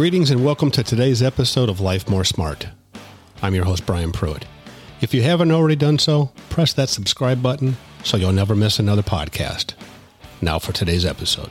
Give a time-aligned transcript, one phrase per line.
[0.00, 2.68] Greetings and welcome to today's episode of Life More Smart.
[3.42, 4.46] I'm your host, Brian Pruitt.
[5.02, 9.02] If you haven't already done so, press that subscribe button so you'll never miss another
[9.02, 9.74] podcast.
[10.40, 11.50] Now for today's episode.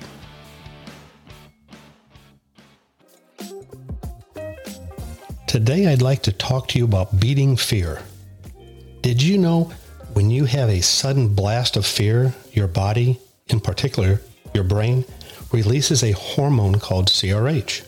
[5.45, 8.01] Today, I'd like to talk to you about beating fear.
[9.01, 9.71] Did you know
[10.13, 14.21] when you have a sudden blast of fear, your body, in particular
[14.55, 15.05] your brain,
[15.51, 17.83] releases a hormone called CRH?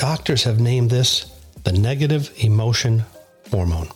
[0.00, 1.30] Doctors have named this
[1.64, 3.04] the negative emotion
[3.50, 3.90] hormone.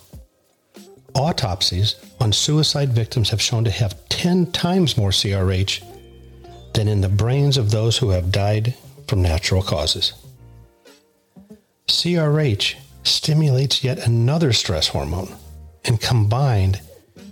[1.15, 5.83] Autopsies on suicide victims have shown to have 10 times more CRH
[6.75, 8.75] than in the brains of those who have died
[9.09, 10.13] from natural causes.
[11.89, 12.75] CRH
[13.05, 15.35] stimulates yet another stress hormone,
[15.87, 16.83] and combined,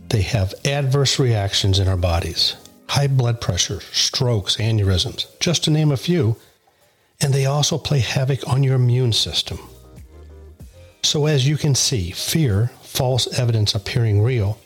[0.09, 2.57] they have adverse reactions in our bodies
[2.89, 6.37] high blood pressure, strokes, aneurysms, just to name a few,
[7.23, 9.59] and they also play havoc on your immune system.
[11.05, 14.59] So, as you can see, fear, false evidence appearing real,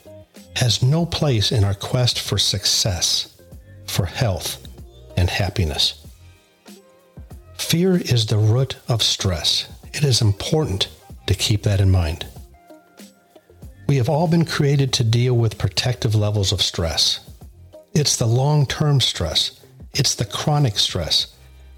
[0.56, 3.40] has no place in our quest for success,
[3.86, 4.66] for health,
[5.16, 6.06] and happiness.
[7.58, 9.68] Fear is the root of stress.
[9.92, 10.88] It is important
[11.26, 12.26] to keep that in mind.
[13.86, 17.20] We have all been created to deal with protective levels of stress.
[17.94, 19.60] It's the long term stress,
[19.94, 21.35] it's the chronic stress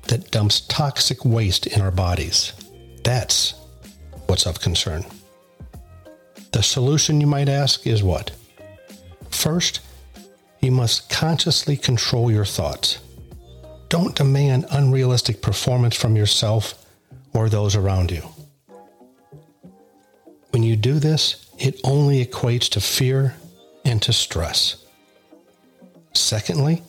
[0.09, 2.53] that dumps toxic waste in our bodies.
[3.05, 3.55] That's
[4.27, 5.05] what's of concern.
[6.53, 8.31] The solution, you might ask, is what?
[9.31, 9.81] First,
[10.61, 12.99] you must consciously control your thoughts.
[13.89, 16.87] Don't demand unrealistic performance from yourself
[17.33, 18.23] or those around you.
[20.51, 23.35] When you do this, it only equates to fear
[23.85, 24.85] and to stress.
[26.15, 26.83] Secondly,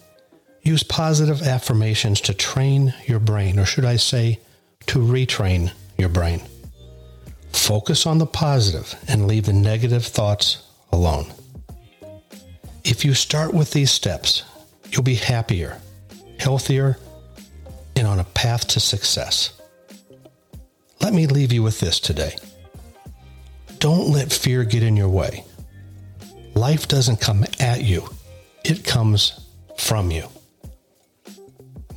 [0.69, 4.39] use positive affirmations to train your brain, or should I say,
[4.85, 6.41] to retrain your brain.
[7.52, 11.25] Focus on the positive and leave the negative thoughts alone.
[12.83, 14.43] If you start with these steps,
[14.91, 15.79] you'll be happier,
[16.39, 16.97] healthier,
[17.95, 19.59] and on a path to success.
[21.02, 22.35] Let me leave you with this today.
[23.79, 25.43] Don't let fear get in your way.
[26.53, 28.08] Life doesn't come at you,
[28.63, 29.39] it comes
[29.77, 30.27] from you.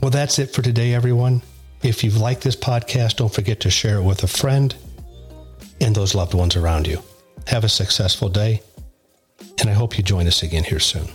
[0.03, 1.43] Well, that's it for today, everyone.
[1.85, 4.75] If you've liked this podcast, don't forget to share it with a friend
[5.81, 7.01] and those loved ones around you.
[7.47, 8.63] Have a successful day,
[9.61, 11.07] and I hope you join us again here soon.